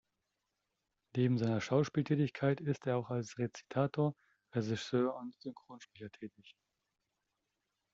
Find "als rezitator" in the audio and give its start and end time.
3.11-4.15